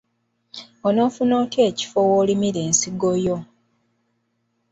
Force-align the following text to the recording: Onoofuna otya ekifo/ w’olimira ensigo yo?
Onoofuna 0.87 1.33
otya 1.43 1.61
ekifo/ 1.69 1.99
w’olimira 2.09 2.59
ensigo 2.67 3.11
yo? 3.25 3.37